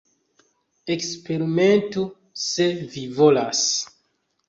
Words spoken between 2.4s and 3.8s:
se vi volas.